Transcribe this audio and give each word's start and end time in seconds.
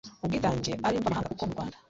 ubwitange 0.23 0.71
ari 0.87 0.99
mvamahanga 1.01 1.31
kuko 1.31 1.43
mu 1.47 1.53
Rwanda 1.55 1.75